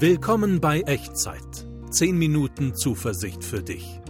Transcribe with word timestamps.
Willkommen 0.00 0.60
bei 0.60 0.82
Echtzeit. 0.82 1.66
10 1.90 2.16
Minuten 2.16 2.72
Zuversicht 2.76 3.42
für 3.42 3.64
dich. 3.64 4.00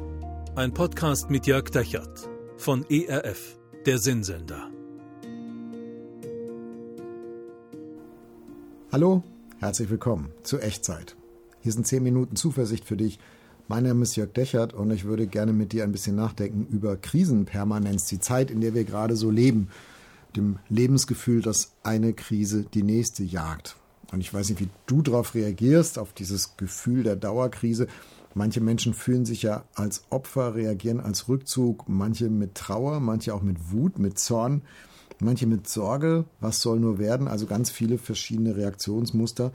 Ein 0.55 0.75
Podcast 0.75 1.31
mit 1.31 1.47
Jörg 1.47 1.71
Dechert 1.71 2.29
von 2.59 2.85
ERF, 2.91 3.59
der 3.87 3.97
Sinnsender. 3.97 4.71
Hallo, 8.93 9.23
herzlich 9.61 9.89
willkommen 9.89 10.31
zu 10.43 10.59
Echtzeit. 10.59 11.17
Hier 11.61 11.73
sind 11.73 11.87
10 11.87 12.03
Minuten 12.03 12.37
Zuversicht 12.37 12.85
für 12.85 12.99
dich. 12.99 13.19
Mein 13.67 13.85
Name 13.85 14.03
ist 14.03 14.15
Jörg 14.15 14.35
Dechert 14.35 14.75
und 14.75 14.91
ich 14.91 15.05
würde 15.05 15.27
gerne 15.27 15.55
mit 15.55 15.73
dir 15.73 15.85
ein 15.85 15.93
bisschen 15.93 16.17
nachdenken 16.17 16.67
über 16.71 16.99
Krisenpermanenz, 16.99 18.05
die 18.05 18.21
Zeit, 18.21 18.51
in 18.51 18.61
der 18.61 18.75
wir 18.75 18.85
gerade 18.85 19.17
so 19.17 19.31
leben, 19.31 19.69
dem 20.37 20.59
Lebensgefühl, 20.69 21.41
dass 21.41 21.73
eine 21.83 22.13
Krise 22.13 22.67
die 22.75 22.83
nächste 22.83 23.25
jagt. 23.25 23.79
Und 24.13 24.21
ich 24.21 24.33
weiß 24.33 24.49
nicht, 24.49 24.61
wie 24.61 24.69
du 24.87 25.03
darauf 25.03 25.35
reagierst, 25.35 25.99
auf 25.99 26.13
dieses 26.13 26.57
Gefühl 26.57 27.03
der 27.03 27.17
Dauerkrise. 27.17 27.87
Manche 28.35 28.61
Menschen 28.61 28.95
fühlen 28.95 29.25
sich 29.25 29.43
ja 29.43 29.65
als 29.75 30.05
Opfer, 30.11 30.55
reagieren 30.55 31.01
als 31.01 31.29
Rückzug, 31.29 31.89
manche 31.89 32.31
mit 32.31 32.55
Trauer, 32.55 33.01
manche 33.01 33.35
auch 33.35 33.43
mit 33.43 33.73
Wut, 33.73 33.99
mit 33.99 34.19
Zorn, 34.19 34.63
manche 35.19 35.47
mit 35.47 35.69
Sorge, 35.69 36.25
was 36.41 36.61
soll 36.61 36.79
nur 36.81 36.99
werden, 36.99 37.29
also 37.29 37.47
ganz 37.47 37.71
viele 37.71 37.99
verschiedene 37.99 38.57
Reaktionsmuster. 38.57 39.53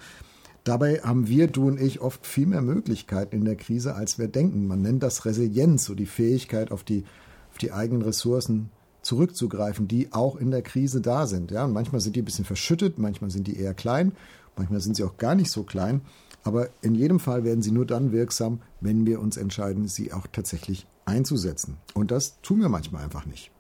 Dabei 0.63 0.99
haben 0.99 1.27
wir, 1.27 1.47
du 1.47 1.67
und 1.67 1.79
ich, 1.79 1.99
oft 1.99 2.25
viel 2.25 2.45
mehr 2.45 2.61
Möglichkeiten 2.61 3.35
in 3.35 3.45
der 3.45 3.55
Krise, 3.55 3.95
als 3.95 4.17
wir 4.17 4.27
denken. 4.27 4.65
Man 4.65 4.81
nennt 4.81 5.03
das 5.03 5.25
Resilienz, 5.25 5.85
so 5.85 5.93
die 5.93 6.05
Fähigkeit, 6.05 6.71
auf 6.71 6.83
die, 6.83 7.03
auf 7.51 7.57
die 7.57 7.71
eigenen 7.71 8.01
Ressourcen 8.01 8.69
zurückzugreifen, 9.01 9.89
die 9.89 10.13
auch 10.13 10.37
in 10.37 10.51
der 10.51 10.61
Krise 10.61 11.01
da 11.01 11.27
sind. 11.27 11.51
Ja, 11.51 11.65
und 11.65 11.73
manchmal 11.73 11.99
sind 11.99 12.15
die 12.15 12.21
ein 12.21 12.25
bisschen 12.25 12.45
verschüttet, 12.45 12.97
manchmal 12.97 13.29
sind 13.29 13.47
die 13.47 13.57
eher 13.57 13.73
klein, 13.73 14.13
manchmal 14.57 14.81
sind 14.81 14.95
sie 14.95 15.03
auch 15.03 15.17
gar 15.17 15.35
nicht 15.35 15.51
so 15.51 15.63
klein. 15.63 16.01
Aber 16.43 16.69
in 16.81 16.93
jedem 16.93 17.19
Fall 17.19 17.43
werden 17.43 17.61
sie 17.61 17.71
nur 17.71 17.85
dann 17.85 18.11
wirksam, 18.11 18.61
wenn 18.81 19.05
wir 19.05 19.21
uns 19.21 19.37
entscheiden, 19.37 19.87
sie 19.87 20.11
auch 20.11 20.27
tatsächlich 20.27 20.85
einzusetzen. 21.05 21.77
Und 21.93 22.11
das 22.11 22.41
tun 22.41 22.59
wir 22.59 22.69
manchmal 22.69 23.03
einfach 23.03 23.25
nicht 23.25 23.53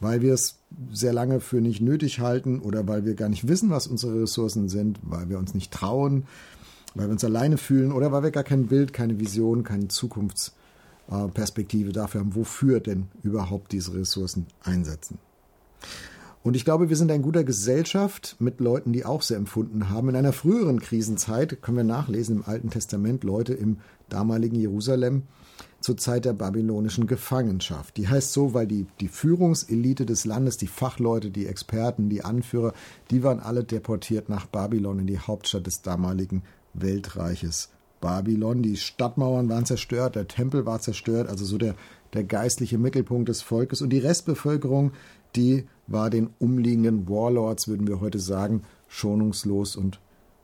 weil 0.00 0.22
wir 0.22 0.34
es 0.34 0.58
sehr 0.92 1.12
lange 1.12 1.40
für 1.40 1.60
nicht 1.60 1.80
nötig 1.80 2.20
halten 2.20 2.60
oder 2.60 2.86
weil 2.86 3.04
wir 3.04 3.14
gar 3.14 3.28
nicht 3.28 3.48
wissen, 3.48 3.70
was 3.70 3.86
unsere 3.86 4.22
Ressourcen 4.22 4.68
sind, 4.68 5.00
weil 5.02 5.28
wir 5.28 5.38
uns 5.38 5.54
nicht 5.54 5.72
trauen, 5.72 6.26
weil 6.94 7.06
wir 7.06 7.12
uns 7.12 7.24
alleine 7.24 7.58
fühlen 7.58 7.92
oder 7.92 8.12
weil 8.12 8.22
wir 8.22 8.30
gar 8.30 8.44
kein 8.44 8.66
Bild, 8.66 8.92
keine 8.92 9.18
Vision, 9.18 9.64
keine 9.64 9.88
Zukunftsperspektive 9.88 11.92
dafür 11.92 12.20
haben, 12.20 12.34
wofür 12.34 12.80
denn 12.80 13.08
überhaupt 13.22 13.72
diese 13.72 13.94
Ressourcen 13.94 14.46
einsetzen. 14.62 15.18
Und 16.42 16.56
ich 16.56 16.64
glaube, 16.64 16.88
wir 16.88 16.96
sind 16.96 17.10
in 17.10 17.22
guter 17.22 17.44
Gesellschaft 17.44 18.36
mit 18.38 18.60
Leuten, 18.60 18.92
die 18.92 19.04
auch 19.04 19.22
so 19.22 19.34
empfunden 19.34 19.90
haben. 19.90 20.08
In 20.08 20.16
einer 20.16 20.32
früheren 20.32 20.80
Krisenzeit 20.80 21.60
können 21.62 21.78
wir 21.78 21.84
nachlesen 21.84 22.36
im 22.36 22.44
Alten 22.44 22.70
Testament 22.70 23.24
Leute 23.24 23.54
im 23.54 23.78
damaligen 24.08 24.56
Jerusalem, 24.56 25.24
zur 25.80 25.96
Zeit 25.96 26.24
der 26.24 26.32
babylonischen 26.32 27.06
Gefangenschaft. 27.06 27.96
Die 27.96 28.08
heißt 28.08 28.32
so, 28.32 28.54
weil 28.54 28.66
die, 28.66 28.86
die 29.00 29.08
Führungselite 29.08 30.06
des 30.06 30.24
Landes, 30.24 30.56
die 30.56 30.66
Fachleute, 30.66 31.30
die 31.30 31.46
Experten, 31.46 32.08
die 32.08 32.24
Anführer, 32.24 32.72
die 33.10 33.22
waren 33.22 33.40
alle 33.40 33.64
deportiert 33.64 34.28
nach 34.28 34.46
Babylon 34.46 35.00
in 35.00 35.06
die 35.06 35.20
Hauptstadt 35.20 35.66
des 35.66 35.82
damaligen 35.82 36.42
Weltreiches 36.74 37.70
Babylon. 38.00 38.62
Die 38.62 38.76
Stadtmauern 38.76 39.48
waren 39.48 39.66
zerstört, 39.66 40.16
der 40.16 40.28
Tempel 40.28 40.66
war 40.66 40.80
zerstört, 40.80 41.28
also 41.28 41.44
so 41.44 41.58
der, 41.58 41.74
der 42.12 42.24
geistliche 42.24 42.78
Mittelpunkt 42.78 43.28
des 43.28 43.42
Volkes. 43.42 43.80
Und 43.80 43.90
die 43.90 43.98
Restbevölkerung, 43.98 44.92
die 45.36 45.66
war 45.88 46.10
den 46.10 46.30
umliegenden 46.38 47.08
Warlords, 47.08 47.66
würden 47.66 47.88
wir 47.88 48.00
heute 48.00 48.20
sagen, 48.20 48.62
schonungslos 48.86 49.74
und 49.74 49.98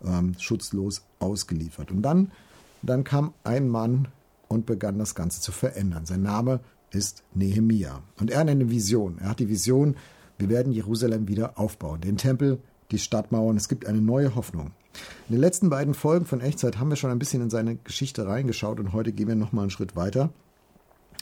ähm, 0.05 0.35
schutzlos 0.39 1.03
ausgeliefert. 1.21 1.91
Und 1.91 2.03
dann, 2.03 2.33
dann 2.83 3.05
kam 3.05 3.33
ein 3.45 3.69
Mann 3.69 4.09
und 4.49 4.67
begann 4.67 4.99
das 4.99 5.15
Ganze 5.15 5.41
zu 5.41 5.53
verändern. 5.53 6.07
Sein 6.07 6.23
Name 6.23 6.61
ist 6.91 7.23
Nehemia. 7.35 8.03
Und 8.19 8.31
er 8.31 8.41
hat 8.41 8.49
eine 8.49 8.71
Vision. 8.71 9.19
Er 9.21 9.31
hat 9.31 9.41
die 9.41 9.49
Vision, 9.49 9.97
wir 10.39 10.49
werden 10.49 10.73
Jerusalem 10.73 11.29
wieder 11.29 11.59
aufbauen. 11.59 12.01
Den 12.01 12.17
Tempel, 12.17 12.59
die 12.91 12.99
Stadtmauern. 12.99 13.57
Es 13.57 13.69
gibt 13.69 13.87
eine 13.87 14.01
neue 14.01 14.35
Hoffnung. 14.35 14.73
In 15.29 15.35
den 15.35 15.41
letzten 15.41 15.71
beiden 15.71 15.95
Folgen 15.95 16.25
von 16.25 16.41
Echtzeit 16.41 16.79
haben 16.79 16.91
wir 16.91 16.97
schon 16.97 17.11
ein 17.11 17.19
bisschen 17.19 17.43
in 17.43 17.51
seine 17.51 17.77
Geschichte 17.77 18.27
reingeschaut 18.27 18.79
und 18.79 18.93
heute 18.93 19.13
gehen 19.13 19.29
wir 19.29 19.35
nochmal 19.35 19.65
einen 19.65 19.71
Schritt 19.71 19.97
weiter 19.97 20.31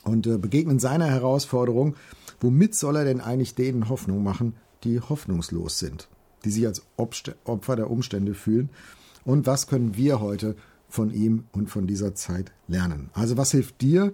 und 0.05 0.27
äh, 0.27 0.39
begegnen 0.39 0.79
seiner 0.79 1.07
Herausforderung, 1.07 1.97
womit 2.41 2.75
soll 2.75 2.97
er 2.97 3.05
denn 3.05 3.21
eigentlich 3.21 3.55
denen 3.55 3.89
Hoffnung 3.89 4.23
machen, 4.23 4.55
die 4.85 5.01
hoffnungslos 5.01 5.79
sind, 5.79 6.09
die 6.45 6.51
sich 6.51 6.67
als 6.67 6.83
Opfer 6.97 7.77
der 7.77 7.91
Umstände 7.91 8.35
fühlen 8.35 8.71
und 9.25 9.47
was 9.47 9.67
können 9.67 9.97
wir 9.97 10.21
heute 10.21 10.57
von 10.89 11.11
ihm 11.11 11.45
und 11.53 11.71
von 11.71 11.87
dieser 11.87 12.15
Zeit 12.15 12.53
lernen. 12.69 13.11
Also 13.15 13.37
was 13.37 13.53
hilft 13.53 13.81
dir 13.81 14.13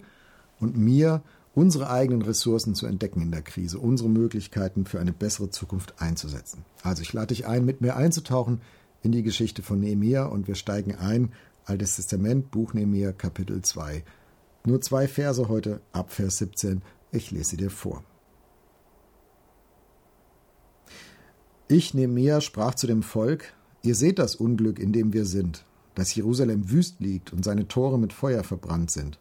und 0.59 0.77
mir, 0.77 1.21
unsere 1.55 1.89
eigenen 1.89 2.21
Ressourcen 2.21 2.75
zu 2.75 2.85
entdecken 2.85 3.21
in 3.21 3.31
der 3.31 3.41
Krise, 3.41 3.79
unsere 3.79 4.07
Möglichkeiten 4.09 4.85
für 4.85 4.99
eine 4.99 5.11
bessere 5.11 5.49
Zukunft 5.49 6.01
einzusetzen. 6.01 6.63
Also 6.83 7.01
ich 7.01 7.11
lade 7.11 7.27
dich 7.27 7.47
ein, 7.47 7.65
mit 7.65 7.81
mir 7.81 7.97
einzutauchen 7.97 8.61
in 9.01 9.11
die 9.11 9.23
Geschichte 9.23 9.61
von 9.61 9.79
Nehemia 9.79 10.25
und 10.25 10.47
wir 10.47 10.55
steigen 10.55 10.95
ein, 10.95 11.33
Altes 11.65 11.97
Testament, 11.97 12.49
Buch 12.49 12.73
Nehemia, 12.73 13.11
Kapitel 13.11 13.61
2. 13.61 14.03
Nur 14.69 14.81
zwei 14.81 15.07
Verse 15.07 15.49
heute, 15.49 15.81
ab 15.91 16.11
Vers 16.11 16.37
17. 16.37 16.81
Ich 17.11 17.31
lese 17.31 17.49
sie 17.49 17.57
dir 17.57 17.71
vor. 17.71 18.03
Ich, 21.67 21.93
Nehemia, 21.93 22.39
sprach 22.39 22.75
zu 22.75 22.85
dem 22.87 23.03
Volk, 23.03 23.53
ihr 23.81 23.95
seht 23.95 24.19
das 24.19 24.35
Unglück, 24.35 24.79
in 24.79 24.93
dem 24.93 25.11
wir 25.11 25.25
sind 25.25 25.65
dass 25.99 26.15
Jerusalem 26.15 26.71
wüst 26.71 27.01
liegt 27.01 27.33
und 27.33 27.43
seine 27.43 27.67
Tore 27.67 27.99
mit 27.99 28.13
Feuer 28.13 28.43
verbrannt 28.45 28.89
sind. 28.89 29.19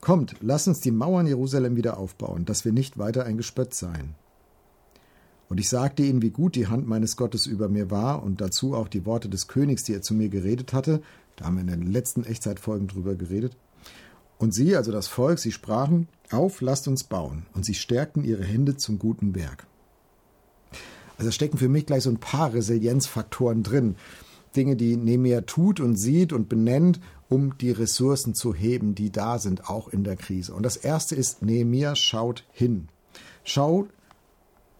Kommt, 0.00 0.34
lass 0.40 0.66
uns 0.66 0.80
die 0.80 0.90
Mauern 0.90 1.26
Jerusalem 1.26 1.76
wieder 1.76 1.98
aufbauen, 1.98 2.44
dass 2.44 2.64
wir 2.64 2.72
nicht 2.72 2.98
weiter 2.98 3.24
ein 3.24 3.36
Gespött 3.36 3.74
seien. 3.74 4.14
Und 5.48 5.58
ich 5.58 5.68
sagte 5.68 6.02
ihnen, 6.02 6.20
wie 6.20 6.30
gut 6.30 6.56
die 6.56 6.66
Hand 6.66 6.88
meines 6.88 7.16
Gottes 7.16 7.46
über 7.46 7.68
mir 7.68 7.92
war 7.92 8.24
und 8.24 8.40
dazu 8.40 8.74
auch 8.74 8.88
die 8.88 9.06
Worte 9.06 9.28
des 9.28 9.46
Königs, 9.46 9.84
die 9.84 9.94
er 9.94 10.02
zu 10.02 10.14
mir 10.14 10.28
geredet 10.28 10.72
hatte. 10.72 11.00
Da 11.36 11.44
haben 11.44 11.56
wir 11.56 11.60
in 11.60 11.68
den 11.68 11.92
letzten 11.92 12.24
Echtzeitfolgen 12.24 12.88
drüber 12.88 13.14
geredet. 13.14 13.56
Und 14.38 14.52
sie, 14.52 14.76
also 14.76 14.92
das 14.92 15.06
Volk, 15.06 15.38
sie 15.38 15.52
sprachen, 15.52 16.08
auf, 16.30 16.60
lasst 16.60 16.88
uns 16.88 17.04
bauen. 17.04 17.46
Und 17.54 17.64
sie 17.64 17.74
stärkten 17.74 18.24
ihre 18.24 18.44
Hände 18.44 18.76
zum 18.76 18.98
guten 18.98 19.34
Werk. 19.34 19.66
Also 21.16 21.30
stecken 21.30 21.58
für 21.58 21.68
mich 21.68 21.86
gleich 21.86 22.02
so 22.02 22.10
ein 22.10 22.18
paar 22.18 22.52
Resilienzfaktoren 22.52 23.62
drin. 23.62 23.96
Dinge, 24.56 24.76
die 24.76 24.96
Nemia 24.96 25.42
tut 25.42 25.80
und 25.80 25.96
sieht 25.96 26.32
und 26.32 26.48
benennt, 26.48 27.00
um 27.28 27.56
die 27.58 27.70
Ressourcen 27.70 28.34
zu 28.34 28.54
heben, 28.54 28.94
die 28.94 29.10
da 29.10 29.38
sind, 29.38 29.68
auch 29.68 29.88
in 29.88 30.04
der 30.04 30.16
Krise. 30.16 30.54
Und 30.54 30.64
das 30.64 30.76
erste 30.76 31.14
ist, 31.14 31.42
Nehemia 31.42 31.96
schaut 31.96 32.44
hin. 32.52 32.88
Schaut, 33.42 33.88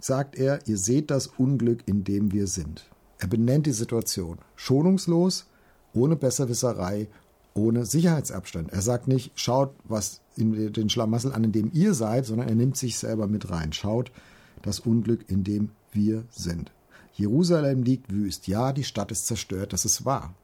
sagt 0.01 0.37
er, 0.37 0.61
ihr 0.67 0.79
seht 0.79 1.11
das 1.11 1.27
Unglück, 1.27 1.81
in 1.87 2.05
dem 2.05 2.33
wir 2.33 2.47
sind. 2.47 2.89
Er 3.19 3.29
benennt 3.29 3.67
die 3.67 3.73
Situation. 3.73 4.39
Schonungslos, 4.55 5.47
ohne 5.93 6.17
Besserwisserei, 6.17 7.09
ohne 7.55 7.87
Sicherheitsabstand. 7.87 8.73
Er 8.73 8.83
sagt 8.83 9.09
nicht, 9.09 9.33
schaut, 9.39 9.75
was 9.85 10.21
in 10.37 10.73
den 10.73 10.91
Schlamassel 10.91 11.33
an, 11.33 11.45
in 11.45 11.53
dem 11.53 11.71
ihr 11.73 11.95
seid, 11.95 12.27
sondern 12.27 12.49
er 12.49 12.55
nimmt 12.55 12.77
sich 12.77 12.99
selber 12.99 13.29
mit 13.29 13.51
rein. 13.51 13.73
Schaut 13.73 14.11
das 14.63 14.81
Unglück, 14.81 15.29
in 15.29 15.45
dem 15.45 15.71
wir 15.93 16.25
sind. 16.31 16.73
Jerusalem 17.13 17.83
liegt 17.83 18.13
wüst. 18.13 18.49
Ja, 18.49 18.73
die 18.73 18.85
Stadt 18.85 19.13
ist 19.13 19.27
zerstört, 19.27 19.73
das 19.73 19.85
ist 19.85 20.05
wahr. 20.05 20.35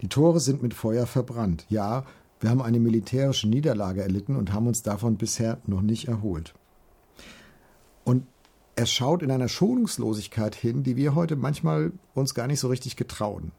Die 0.00 0.08
Tore 0.08 0.40
sind 0.40 0.62
mit 0.62 0.74
Feuer 0.74 1.06
verbrannt. 1.06 1.66
Ja, 1.68 2.04
wir 2.38 2.50
haben 2.50 2.62
eine 2.62 2.80
militärische 2.80 3.48
Niederlage 3.48 4.02
erlitten 4.02 4.36
und 4.36 4.52
haben 4.52 4.66
uns 4.66 4.82
davon 4.82 5.16
bisher 5.16 5.58
noch 5.66 5.82
nicht 5.82 6.08
erholt. 6.08 6.54
Und 8.04 8.24
er 8.80 8.86
schaut 8.86 9.22
in 9.22 9.30
einer 9.30 9.48
Schonungslosigkeit 9.48 10.54
hin, 10.54 10.82
die 10.82 10.96
wir 10.96 11.14
heute 11.14 11.36
manchmal 11.36 11.92
uns 12.14 12.32
gar 12.32 12.46
nicht 12.46 12.60
so 12.60 12.68
richtig 12.68 12.96
getrauen. 12.96 13.52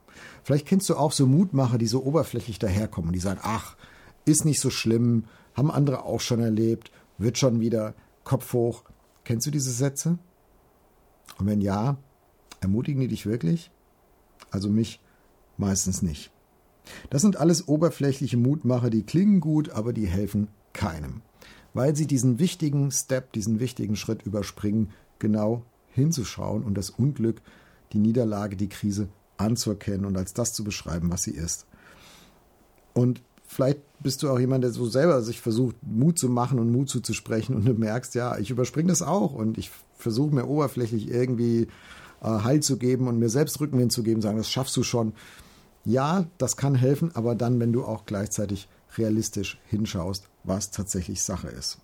Vielleicht 0.43 0.65
kennst 0.65 0.89
du 0.89 0.95
auch 0.95 1.11
so 1.11 1.27
Mutmacher, 1.27 1.77
die 1.77 1.85
so 1.85 2.03
oberflächlich 2.03 2.57
daherkommen, 2.57 3.13
die 3.13 3.19
sagen, 3.19 3.39
ach, 3.43 3.77
ist 4.25 4.45
nicht 4.45 4.59
so 4.59 4.71
schlimm, 4.71 5.25
haben 5.53 5.69
andere 5.69 6.05
auch 6.05 6.21
schon 6.21 6.39
erlebt, 6.39 6.91
wird 7.19 7.37
schon 7.37 7.59
wieder, 7.59 7.93
Kopf 8.23 8.51
hoch. 8.53 8.83
Kennst 9.23 9.45
du 9.45 9.51
diese 9.51 9.71
Sätze? 9.71 10.17
Und 11.37 11.45
wenn 11.45 11.61
ja, 11.61 11.97
ermutigen 12.59 13.01
die 13.01 13.07
dich 13.07 13.27
wirklich? 13.27 13.69
Also 14.49 14.69
mich 14.69 15.01
meistens 15.55 16.01
nicht. 16.01 16.31
Das 17.11 17.21
sind 17.21 17.37
alles 17.37 17.67
oberflächliche 17.67 18.37
Mutmacher, 18.37 18.89
die 18.89 19.03
klingen 19.03 19.39
gut, 19.39 19.69
aber 19.69 19.93
die 19.93 20.07
helfen 20.07 20.47
keinem. 20.73 21.21
Weil 21.75 21.95
sie 21.95 22.07
diesen 22.07 22.39
wichtigen 22.39 22.91
Step, 22.91 23.31
diesen 23.33 23.59
wichtigen 23.59 23.95
Schritt 23.95 24.23
überspringen, 24.23 24.89
genau 25.21 25.63
hinzuschauen 25.93 26.63
und 26.63 26.75
das 26.75 26.89
Unglück, 26.89 27.41
die 27.93 27.99
Niederlage, 27.99 28.57
die 28.57 28.69
Krise 28.69 29.07
anzuerkennen 29.37 30.05
und 30.05 30.17
als 30.17 30.33
das 30.33 30.53
zu 30.53 30.63
beschreiben, 30.63 31.11
was 31.11 31.23
sie 31.23 31.31
ist. 31.31 31.65
Und 32.93 33.21
vielleicht 33.45 33.79
bist 33.99 34.23
du 34.23 34.29
auch 34.29 34.39
jemand, 34.39 34.63
der 34.63 34.71
so 34.71 34.85
selber 34.85 35.21
sich 35.21 35.41
versucht, 35.41 35.75
Mut 35.81 36.19
zu 36.19 36.29
machen 36.29 36.59
und 36.59 36.71
Mut 36.71 36.89
zuzusprechen 36.89 37.55
und 37.55 37.65
du 37.65 37.73
merkst, 37.73 38.15
ja, 38.15 38.37
ich 38.37 38.49
überspringe 38.49 38.89
das 38.89 39.01
auch 39.01 39.33
und 39.33 39.57
ich 39.57 39.71
versuche 39.97 40.33
mir 40.33 40.47
oberflächlich 40.47 41.09
irgendwie 41.09 41.67
äh, 42.21 42.25
Halt 42.25 42.63
zu 42.63 42.77
geben 42.77 43.07
und 43.07 43.19
mir 43.19 43.29
selbst 43.29 43.59
Rückenwind 43.59 43.91
zu 43.91 44.03
geben, 44.03 44.21
sagen, 44.21 44.37
das 44.37 44.49
schaffst 44.49 44.75
du 44.77 44.83
schon. 44.83 45.13
Ja, 45.83 46.25
das 46.37 46.57
kann 46.57 46.75
helfen, 46.75 47.11
aber 47.15 47.35
dann, 47.35 47.59
wenn 47.59 47.73
du 47.73 47.83
auch 47.83 48.05
gleichzeitig 48.05 48.67
realistisch 48.97 49.59
hinschaust, 49.67 50.27
was 50.43 50.71
tatsächlich 50.71 51.23
Sache 51.23 51.47
ist. 51.47 51.79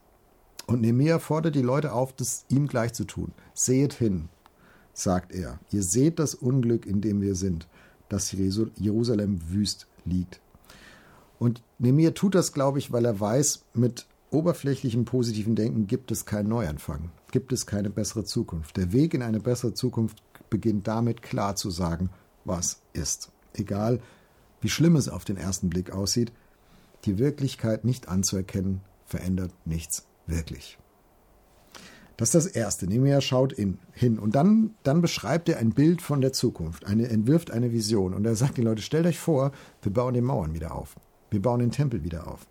Und 0.68 0.82
Nehemiah 0.82 1.20
fordert 1.20 1.56
die 1.56 1.62
Leute 1.62 1.94
auf, 1.94 2.14
das 2.14 2.46
ihm 2.50 2.68
gleich 2.68 2.94
zu 2.94 3.06
tun. 3.06 3.32
Seht 3.54 3.94
hin, 3.94 4.28
sagt 4.94 5.34
er. 5.34 5.60
Ihr 5.72 5.82
seht 5.82 6.20
das 6.20 6.36
Unglück, 6.36 6.86
in 6.86 7.00
dem 7.00 7.22
wir 7.22 7.36
sind, 7.36 7.68
dass 8.10 8.32
Jerusalem 8.32 9.40
wüst 9.50 9.88
liegt. 10.04 10.42
Und 11.40 11.64
Nehemiah 11.80 12.12
tut 12.12 12.36
das, 12.36 12.52
glaube 12.52 12.80
ich, 12.80 12.92
weil 12.92 13.06
er 13.06 13.20
weiß, 13.20 13.64
mit 13.74 14.08
oberflächlichem 14.30 15.06
positiven 15.06 15.56
Denken 15.56 15.88
gibt 15.88 16.12
es 16.12 16.26
keinen 16.26 16.50
Neuanfang, 16.50 17.12
gibt 17.32 17.54
es 17.54 17.66
keine 17.66 17.90
bessere 17.90 18.26
Zukunft. 18.26 18.76
Der 18.76 18.92
Weg 18.92 19.14
in 19.14 19.22
eine 19.22 19.40
bessere 19.40 19.74
Zukunft 19.74 20.22
beginnt 20.50 20.86
damit, 20.88 21.22
klar 21.22 21.56
zu 21.56 21.70
sagen, 21.70 22.10
was 22.44 22.82
ist. 22.92 23.32
Egal, 23.54 24.02
wie 24.60 24.70
schlimm 24.70 24.98
es 24.98 25.08
auf 25.08 25.24
den 25.24 25.38
ersten 25.38 25.70
Blick 25.70 25.92
aussieht, 25.92 26.34
die 27.06 27.20
Wirklichkeit 27.20 27.86
nicht 27.86 28.10
anzuerkennen, 28.10 28.82
verändert 29.06 29.54
nichts 29.64 30.07
wirklich. 30.28 30.78
Das 32.18 32.34
ist 32.34 32.46
das 32.46 32.48
Erste. 32.48 32.88
Nehemiah 32.88 33.22
schaut 33.22 33.54
in, 33.54 33.78
hin 33.92 34.18
und 34.18 34.36
dann, 34.36 34.72
dann 34.84 35.02
beschreibt 35.02 35.50
er 35.50 35.60
ein 35.60 35.72
Bild 35.72 36.02
von 36.02 36.20
der 36.20 36.34
Zukunft, 36.34 36.86
eine, 36.86 37.08
entwirft 37.10 37.52
eine 37.52 37.72
Vision 37.72 38.14
und 38.14 38.26
er 38.26 38.36
sagt 38.36 38.58
den 38.58 38.66
Leuten, 38.66 38.82
stellt 38.82 39.06
euch 39.06 39.20
vor, 39.20 39.52
wir 39.84 39.94
bauen 39.94 40.16
die 40.16 40.22
Mauern 40.22 40.54
wieder 40.54 40.74
auf, 40.74 40.96
wir 41.30 41.42
bauen 41.42 41.60
den 41.60 41.72
Tempel 41.72 42.04
wieder 42.04 42.28
auf. 42.28 42.48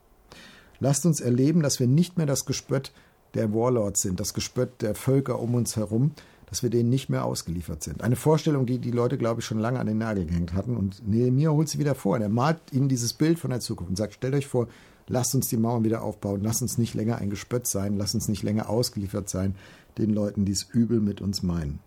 Lasst 0.78 1.04
uns 1.04 1.20
erleben, 1.20 1.62
dass 1.62 1.80
wir 1.80 1.88
nicht 1.88 2.16
mehr 2.16 2.26
das 2.26 2.46
Gespött 2.46 2.92
der 3.34 3.52
Warlords 3.52 4.02
sind, 4.02 4.20
das 4.20 4.34
Gespött 4.34 4.82
der 4.82 4.94
Völker 4.94 5.40
um 5.40 5.54
uns 5.54 5.76
herum, 5.76 6.12
dass 6.46 6.62
wir 6.62 6.70
denen 6.70 6.88
nicht 6.88 7.08
mehr 7.08 7.24
ausgeliefert 7.24 7.82
sind. 7.82 8.02
Eine 8.02 8.16
Vorstellung, 8.16 8.66
die 8.66 8.78
die 8.78 8.92
Leute, 8.92 9.18
glaube 9.18 9.40
ich, 9.40 9.46
schon 9.46 9.58
lange 9.58 9.80
an 9.80 9.86
den 9.86 9.98
Nagel 9.98 10.26
gehängt 10.26 10.54
hatten. 10.54 10.76
Und 10.76 11.06
Nehemiah 11.06 11.50
holt 11.50 11.68
sie 11.68 11.78
wieder 11.78 11.96
vor. 11.96 12.14
Und 12.14 12.22
er 12.22 12.28
malt 12.28 12.60
ihnen 12.72 12.88
dieses 12.88 13.14
Bild 13.14 13.38
von 13.38 13.50
der 13.50 13.60
Zukunft 13.60 13.90
und 13.90 13.96
sagt, 13.96 14.14
stellt 14.14 14.34
euch 14.34 14.46
vor, 14.46 14.68
lasst 15.08 15.34
uns 15.34 15.48
die 15.48 15.56
Mauern 15.56 15.84
wieder 15.84 16.02
aufbauen, 16.02 16.42
lasst 16.42 16.62
uns 16.62 16.78
nicht 16.78 16.94
länger 16.94 17.18
ein 17.18 17.30
Gespött 17.30 17.66
sein, 17.66 17.96
lasst 17.96 18.14
uns 18.14 18.28
nicht 18.28 18.42
länger 18.42 18.68
ausgeliefert 18.68 19.28
sein 19.28 19.54
den 19.98 20.10
Leuten, 20.10 20.44
die 20.44 20.52
es 20.52 20.62
übel 20.62 21.00
mit 21.00 21.20
uns 21.20 21.42
meinen. 21.42 21.78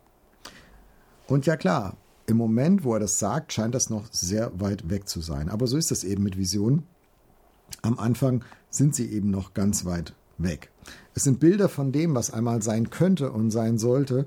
Und 1.27 1.45
ja 1.45 1.57
klar, 1.57 1.95
im 2.25 2.37
Moment, 2.37 2.83
wo 2.83 2.93
er 2.93 2.99
das 2.99 3.19
sagt, 3.19 3.53
scheint 3.53 3.75
das 3.75 3.89
noch 3.89 4.05
sehr 4.11 4.51
weit 4.59 4.89
weg 4.89 5.07
zu 5.07 5.21
sein. 5.21 5.49
Aber 5.49 5.67
so 5.67 5.77
ist 5.77 5.91
das 5.91 6.03
eben 6.03 6.23
mit 6.23 6.37
Visionen. 6.37 6.83
Am 7.83 7.99
Anfang 7.99 8.43
sind 8.71 8.95
sie 8.95 9.11
eben 9.11 9.29
noch 9.29 9.53
ganz 9.53 9.85
weit 9.85 10.15
weg. 10.39 10.71
Es 11.13 11.23
sind 11.23 11.39
Bilder 11.39 11.69
von 11.69 11.91
dem, 11.91 12.15
was 12.15 12.31
einmal 12.31 12.63
sein 12.63 12.89
könnte 12.89 13.31
und 13.31 13.51
sein 13.51 13.77
sollte, 13.77 14.25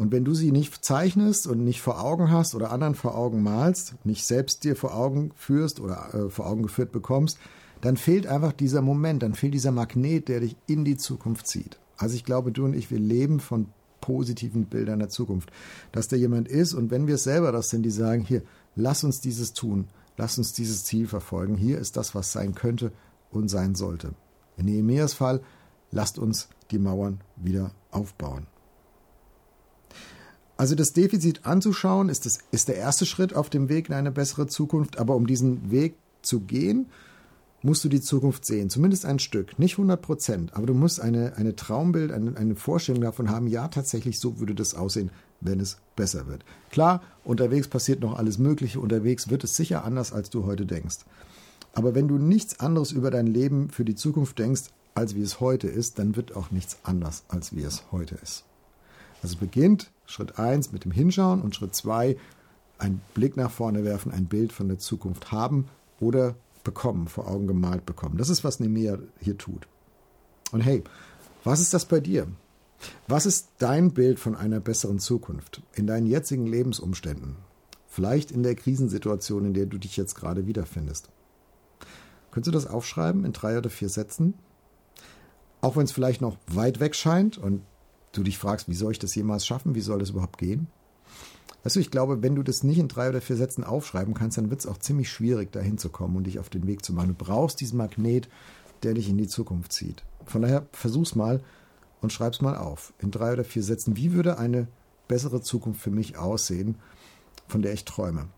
und 0.00 0.12
wenn 0.12 0.24
du 0.24 0.32
sie 0.32 0.50
nicht 0.50 0.82
zeichnest 0.82 1.46
und 1.46 1.62
nicht 1.62 1.82
vor 1.82 2.02
Augen 2.02 2.30
hast 2.30 2.54
oder 2.54 2.70
anderen 2.70 2.94
vor 2.94 3.18
Augen 3.18 3.42
malst, 3.42 3.94
nicht 4.04 4.24
selbst 4.24 4.64
dir 4.64 4.74
vor 4.74 4.94
Augen 4.94 5.30
führst 5.36 5.78
oder 5.78 6.14
äh, 6.14 6.30
vor 6.30 6.46
Augen 6.46 6.62
geführt 6.62 6.90
bekommst, 6.90 7.38
dann 7.80 7.96
fehlt 7.96 8.26
einfach 8.26 8.52
dieser 8.52 8.82
Moment, 8.82 9.22
dann 9.22 9.34
fehlt 9.34 9.54
dieser 9.54 9.72
Magnet, 9.72 10.28
der 10.28 10.40
dich 10.40 10.56
in 10.66 10.84
die 10.84 10.96
Zukunft 10.96 11.46
zieht. 11.46 11.78
Also 11.96 12.14
ich 12.14 12.24
glaube, 12.24 12.52
du 12.52 12.64
und 12.64 12.74
ich, 12.74 12.90
wir 12.90 12.98
leben 12.98 13.40
von 13.40 13.66
positiven 14.00 14.66
Bildern 14.66 14.98
der 14.98 15.08
Zukunft. 15.08 15.50
Dass 15.92 16.08
da 16.08 16.16
jemand 16.16 16.48
ist 16.48 16.74
und 16.74 16.90
wenn 16.90 17.06
wir 17.06 17.18
selber 17.18 17.52
das 17.52 17.70
sind, 17.70 17.82
die 17.82 17.90
sagen, 17.90 18.22
hier, 18.22 18.42
lass 18.74 19.04
uns 19.04 19.20
dieses 19.20 19.52
tun, 19.52 19.88
lass 20.16 20.38
uns 20.38 20.52
dieses 20.52 20.84
Ziel 20.84 21.06
verfolgen, 21.06 21.56
hier 21.56 21.78
ist 21.78 21.96
das, 21.96 22.14
was 22.14 22.32
sein 22.32 22.54
könnte 22.54 22.92
und 23.30 23.48
sein 23.48 23.74
sollte. 23.74 24.14
In 24.56 24.66
Nehemias 24.66 25.14
Fall, 25.14 25.40
lasst 25.90 26.18
uns 26.18 26.48
die 26.70 26.78
Mauern 26.78 27.20
wieder 27.36 27.72
aufbauen. 27.90 28.46
Also 30.56 30.74
das 30.74 30.92
Defizit 30.92 31.46
anzuschauen, 31.46 32.10
ist, 32.10 32.26
das, 32.26 32.38
ist 32.50 32.68
der 32.68 32.76
erste 32.76 33.06
Schritt 33.06 33.34
auf 33.34 33.48
dem 33.48 33.70
Weg 33.70 33.88
in 33.88 33.94
eine 33.94 34.10
bessere 34.10 34.46
Zukunft. 34.46 34.98
Aber 34.98 35.16
um 35.16 35.26
diesen 35.26 35.70
Weg 35.70 35.94
zu 36.20 36.40
gehen, 36.40 36.86
musst 37.62 37.84
du 37.84 37.88
die 37.88 38.00
Zukunft 38.00 38.44
sehen. 38.44 38.70
Zumindest 38.70 39.04
ein 39.04 39.18
Stück. 39.18 39.58
Nicht 39.58 39.74
100 39.74 40.00
Prozent. 40.00 40.54
Aber 40.54 40.66
du 40.66 40.74
musst 40.74 41.00
eine, 41.00 41.36
eine 41.36 41.56
Traumbild, 41.56 42.12
eine, 42.12 42.36
eine 42.36 42.56
Vorstellung 42.56 43.02
davon 43.02 43.30
haben, 43.30 43.46
ja, 43.46 43.68
tatsächlich 43.68 44.18
so 44.18 44.38
würde 44.38 44.54
das 44.54 44.74
aussehen, 44.74 45.10
wenn 45.40 45.60
es 45.60 45.78
besser 45.96 46.26
wird. 46.26 46.44
Klar, 46.70 47.02
unterwegs 47.24 47.68
passiert 47.68 48.00
noch 48.00 48.16
alles 48.16 48.38
Mögliche. 48.38 48.80
Unterwegs 48.80 49.30
wird 49.30 49.44
es 49.44 49.56
sicher 49.56 49.84
anders, 49.84 50.12
als 50.12 50.30
du 50.30 50.46
heute 50.46 50.66
denkst. 50.66 50.98
Aber 51.72 51.94
wenn 51.94 52.08
du 52.08 52.18
nichts 52.18 52.60
anderes 52.60 52.92
über 52.92 53.10
dein 53.10 53.26
Leben 53.26 53.70
für 53.70 53.84
die 53.84 53.94
Zukunft 53.94 54.38
denkst, 54.38 54.64
als 54.94 55.14
wie 55.14 55.22
es 55.22 55.40
heute 55.40 55.68
ist, 55.68 55.98
dann 55.98 56.16
wird 56.16 56.34
auch 56.34 56.50
nichts 56.50 56.78
anders, 56.82 57.24
als 57.28 57.54
wie 57.54 57.62
es 57.62 57.84
heute 57.92 58.16
ist. 58.16 58.44
Also 59.22 59.36
beginnt 59.36 59.90
Schritt 60.06 60.38
1 60.38 60.72
mit 60.72 60.84
dem 60.84 60.90
Hinschauen 60.90 61.42
und 61.42 61.54
Schritt 61.54 61.74
2 61.74 62.16
einen 62.78 63.02
Blick 63.14 63.36
nach 63.36 63.50
vorne 63.50 63.84
werfen, 63.84 64.10
ein 64.10 64.26
Bild 64.26 64.52
von 64.52 64.68
der 64.68 64.78
Zukunft 64.78 65.30
haben 65.30 65.68
oder 66.00 66.34
bekommen, 66.64 67.08
vor 67.08 67.28
Augen 67.28 67.46
gemalt 67.46 67.86
bekommen. 67.86 68.16
Das 68.16 68.28
ist, 68.28 68.44
was 68.44 68.60
Nemea 68.60 68.98
hier 69.20 69.38
tut. 69.38 69.66
Und 70.52 70.60
hey, 70.60 70.82
was 71.44 71.60
ist 71.60 71.74
das 71.74 71.86
bei 71.86 72.00
dir? 72.00 72.26
Was 73.08 73.26
ist 73.26 73.48
dein 73.58 73.92
Bild 73.92 74.18
von 74.18 74.34
einer 74.34 74.60
besseren 74.60 74.98
Zukunft 74.98 75.62
in 75.74 75.86
deinen 75.86 76.06
jetzigen 76.06 76.46
Lebensumständen? 76.46 77.36
Vielleicht 77.86 78.30
in 78.30 78.42
der 78.42 78.54
Krisensituation, 78.54 79.46
in 79.46 79.54
der 79.54 79.66
du 79.66 79.78
dich 79.78 79.96
jetzt 79.96 80.14
gerade 80.14 80.46
wiederfindest. 80.46 81.10
Könntest 82.30 82.48
du 82.48 82.52
das 82.52 82.66
aufschreiben 82.66 83.24
in 83.24 83.32
drei 83.32 83.58
oder 83.58 83.70
vier 83.70 83.88
Sätzen? 83.88 84.34
Auch 85.60 85.76
wenn 85.76 85.84
es 85.84 85.92
vielleicht 85.92 86.20
noch 86.20 86.36
weit 86.46 86.80
weg 86.80 86.94
scheint 86.94 87.36
und 87.36 87.62
du 88.12 88.22
dich 88.22 88.38
fragst, 88.38 88.68
wie 88.68 88.74
soll 88.74 88.92
ich 88.92 88.98
das 88.98 89.14
jemals 89.14 89.46
schaffen? 89.46 89.74
Wie 89.74 89.80
soll 89.80 89.98
das 89.98 90.10
überhaupt 90.10 90.38
gehen? 90.38 90.68
Weißt 91.62 91.76
du, 91.76 91.80
ich 91.80 91.90
glaube, 91.90 92.22
wenn 92.22 92.34
du 92.34 92.42
das 92.42 92.62
nicht 92.62 92.78
in 92.78 92.88
drei 92.88 93.08
oder 93.08 93.20
vier 93.20 93.36
Sätzen 93.36 93.64
aufschreiben 93.64 94.14
kannst, 94.14 94.38
dann 94.38 94.50
wird 94.50 94.60
es 94.60 94.66
auch 94.66 94.78
ziemlich 94.78 95.10
schwierig, 95.10 95.52
dahin 95.52 95.78
zu 95.78 95.90
kommen 95.90 96.16
und 96.16 96.24
dich 96.24 96.38
auf 96.38 96.48
den 96.48 96.66
Weg 96.66 96.84
zu 96.84 96.92
machen. 96.92 97.08
Du 97.08 97.24
brauchst 97.24 97.60
diesen 97.60 97.76
Magnet, 97.76 98.28
der 98.82 98.94
dich 98.94 99.08
in 99.08 99.18
die 99.18 99.28
Zukunft 99.28 99.72
zieht. 99.72 100.02
Von 100.24 100.42
daher 100.42 100.66
versuch's 100.72 101.14
mal 101.14 101.42
und 102.00 102.12
schreib's 102.12 102.40
mal 102.40 102.56
auf. 102.56 102.94
In 102.98 103.10
drei 103.10 103.34
oder 103.34 103.44
vier 103.44 103.62
Sätzen. 103.62 103.96
Wie 103.96 104.12
würde 104.12 104.38
eine 104.38 104.68
bessere 105.08 105.42
Zukunft 105.42 105.82
für 105.82 105.90
mich 105.90 106.16
aussehen, 106.16 106.76
von 107.46 107.62
der 107.62 107.74
ich 107.74 107.84
träume? 107.84 108.28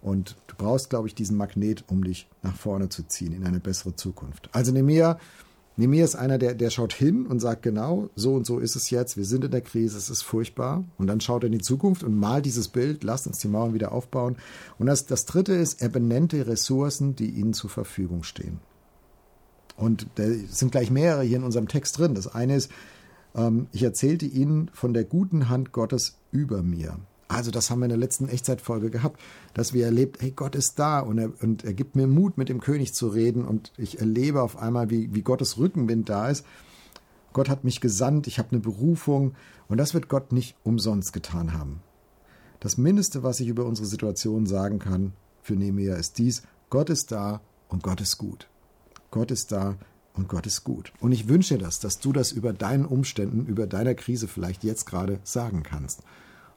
Und 0.00 0.36
du 0.48 0.54
brauchst, 0.56 0.90
glaube 0.90 1.08
ich, 1.08 1.14
diesen 1.14 1.36
Magnet, 1.38 1.84
um 1.88 2.04
dich 2.04 2.28
nach 2.42 2.54
vorne 2.54 2.90
zu 2.90 3.04
ziehen 3.04 3.32
in 3.32 3.46
eine 3.46 3.58
bessere 3.58 3.96
Zukunft. 3.96 4.50
Also 4.52 4.70
Nemea 4.70 5.18
Nemir 5.76 6.04
ist 6.04 6.14
einer, 6.14 6.38
der, 6.38 6.54
der 6.54 6.70
schaut 6.70 6.92
hin 6.92 7.26
und 7.26 7.40
sagt 7.40 7.62
genau, 7.62 8.08
so 8.14 8.34
und 8.34 8.46
so 8.46 8.60
ist 8.60 8.76
es 8.76 8.90
jetzt, 8.90 9.16
wir 9.16 9.24
sind 9.24 9.44
in 9.44 9.50
der 9.50 9.60
Krise, 9.60 9.98
es 9.98 10.08
ist 10.08 10.22
furchtbar. 10.22 10.84
Und 10.98 11.08
dann 11.08 11.20
schaut 11.20 11.42
er 11.42 11.46
in 11.46 11.52
die 11.52 11.60
Zukunft 11.60 12.04
und 12.04 12.16
malt 12.16 12.46
dieses 12.46 12.68
Bild, 12.68 13.02
lasst 13.02 13.26
uns 13.26 13.38
die 13.38 13.48
Mauern 13.48 13.74
wieder 13.74 13.90
aufbauen. 13.90 14.36
Und 14.78 14.86
das, 14.86 15.06
das 15.06 15.24
dritte 15.24 15.52
ist, 15.52 15.82
er 15.82 15.88
benennt 15.88 16.32
die 16.32 16.40
Ressourcen, 16.40 17.16
die 17.16 17.30
ihnen 17.30 17.54
zur 17.54 17.70
Verfügung 17.70 18.22
stehen. 18.22 18.60
Und 19.76 20.06
da 20.14 20.24
sind 20.48 20.70
gleich 20.70 20.92
mehrere 20.92 21.24
hier 21.24 21.38
in 21.38 21.44
unserem 21.44 21.66
Text 21.66 21.98
drin. 21.98 22.14
Das 22.14 22.32
eine 22.32 22.54
ist, 22.54 22.70
ähm, 23.34 23.66
ich 23.72 23.82
erzählte 23.82 24.26
ihnen 24.26 24.70
von 24.72 24.94
der 24.94 25.04
guten 25.04 25.48
Hand 25.48 25.72
Gottes 25.72 26.18
über 26.30 26.62
mir. 26.62 26.98
Also 27.28 27.50
das 27.50 27.70
haben 27.70 27.80
wir 27.80 27.86
in 27.86 27.90
der 27.90 27.98
letzten 27.98 28.28
Echtzeitfolge 28.28 28.90
gehabt, 28.90 29.20
dass 29.54 29.72
wir 29.72 29.84
erlebt, 29.84 30.20
hey, 30.20 30.30
Gott 30.30 30.54
ist 30.54 30.78
da 30.78 31.00
und 31.00 31.18
er, 31.18 31.32
und 31.42 31.64
er 31.64 31.72
gibt 31.72 31.96
mir 31.96 32.06
Mut, 32.06 32.36
mit 32.36 32.48
dem 32.48 32.60
König 32.60 32.94
zu 32.94 33.08
reden 33.08 33.44
und 33.44 33.72
ich 33.76 33.98
erlebe 33.98 34.42
auf 34.42 34.58
einmal, 34.58 34.90
wie, 34.90 35.14
wie 35.14 35.22
Gottes 35.22 35.58
Rückenwind 35.58 36.08
da 36.08 36.28
ist. 36.28 36.44
Gott 37.32 37.48
hat 37.48 37.64
mich 37.64 37.80
gesandt, 37.80 38.26
ich 38.26 38.38
habe 38.38 38.50
eine 38.52 38.60
Berufung 38.60 39.34
und 39.68 39.78
das 39.78 39.94
wird 39.94 40.08
Gott 40.08 40.32
nicht 40.32 40.56
umsonst 40.62 41.12
getan 41.12 41.52
haben. 41.52 41.80
Das 42.60 42.78
Mindeste, 42.78 43.22
was 43.22 43.40
ich 43.40 43.48
über 43.48 43.64
unsere 43.64 43.88
Situation 43.88 44.46
sagen 44.46 44.78
kann 44.78 45.12
für 45.42 45.54
Nehemiah 45.54 45.96
ist 45.96 46.18
dies, 46.18 46.42
Gott 46.70 46.90
ist 46.90 47.12
da 47.12 47.40
und 47.68 47.82
Gott 47.82 48.00
ist 48.00 48.18
gut. 48.18 48.48
Gott 49.10 49.30
ist 49.30 49.52
da 49.52 49.76
und 50.14 50.28
Gott 50.28 50.46
ist 50.46 50.64
gut. 50.64 50.92
Und 51.00 51.12
ich 51.12 51.28
wünsche 51.28 51.58
dir 51.58 51.64
das, 51.64 51.80
dass 51.80 51.98
du 51.98 52.12
das 52.12 52.32
über 52.32 52.52
deinen 52.52 52.86
Umständen, 52.86 53.46
über 53.46 53.66
deiner 53.66 53.94
Krise 53.94 54.28
vielleicht 54.28 54.64
jetzt 54.64 54.86
gerade 54.86 55.20
sagen 55.24 55.62
kannst. 55.62 56.02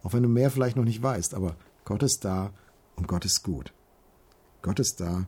Auch 0.04 0.13
wenn 0.13 0.24
du 0.24 0.30
mehr 0.30 0.51
vielleicht 0.51 0.77
noch 0.77 0.84
nicht 0.84 1.01
weißt, 1.01 1.34
aber 1.34 1.56
Gott 1.86 2.04
ist 2.04 2.25
da 2.25 2.51
und 2.96 3.08
Gott 3.08 3.25
ist 3.25 3.44
gut. 3.44 3.74
Gott 4.62 4.80
ist 4.80 5.00
da 5.00 5.25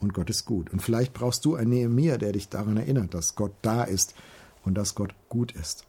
und 0.00 0.14
Gott 0.14 0.30
ist 0.30 0.44
gut. 0.44 0.70
Und 0.70 0.82
vielleicht 0.82 1.12
brauchst 1.12 1.44
du 1.44 1.54
einen 1.54 1.70
Nehemiah, 1.70 2.18
der 2.18 2.32
dich 2.32 2.48
daran 2.48 2.76
erinnert, 2.76 3.14
dass 3.14 3.34
Gott 3.34 3.52
da 3.62 3.84
ist 3.84 4.14
und 4.64 4.74
dass 4.74 4.94
Gott 4.94 5.14
gut 5.28 5.52
ist. 5.52 5.86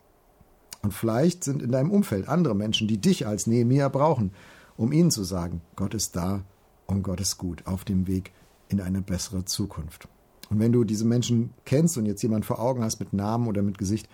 Und 0.82 0.94
vielleicht 0.94 1.44
sind 1.44 1.62
in 1.62 1.72
deinem 1.72 1.92
Umfeld 1.92 2.28
andere 2.28 2.56
Menschen, 2.56 2.88
die 2.88 2.98
dich 2.98 3.26
als 3.26 3.48
Nehemiah 3.48 3.90
brauchen, 3.90 4.32
um 4.78 4.92
ihnen 4.92 5.12
zu 5.12 5.24
sagen, 5.24 5.62
Gott 5.76 5.94
ist 5.94 6.16
da 6.16 6.44
und 6.88 7.04
Gott 7.04 7.22
ist 7.22 7.38
gut 7.38 7.66
auf 7.66 7.86
dem 7.86 8.08
Weg 8.08 8.32
in 8.70 8.82
eine 8.82 9.02
bessere 9.02 9.46
Zukunft. 9.46 10.08
Und 10.50 10.60
wenn 10.60 10.72
du 10.72 10.84
diese 10.84 11.06
Menschen 11.06 11.54
kennst 11.66 11.98
und 11.98 12.06
jetzt 12.06 12.22
jemand 12.22 12.46
vor 12.46 12.60
Augen 12.60 12.84
hast 12.84 13.00
mit 13.00 13.14
Namen 13.14 13.48
oder 13.48 13.62
mit 13.62 13.78
Gesicht, 13.78 14.10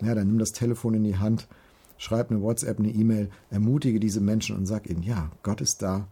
ja, 0.00 0.14
dann 0.14 0.26
nimm 0.26 0.38
das 0.38 0.52
Telefon 0.52 0.94
in 0.94 1.04
die 1.04 1.16
Hand 1.16 1.48
schreib 1.96 2.30
eine 2.30 2.42
WhatsApp, 2.42 2.78
eine 2.78 2.90
E-Mail, 2.90 3.30
ermutige 3.50 4.00
diese 4.00 4.20
Menschen 4.20 4.56
und 4.56 4.66
sag 4.66 4.88
ihnen, 4.88 5.02
ja, 5.02 5.30
Gott 5.42 5.60
ist 5.60 5.82
da 5.82 6.08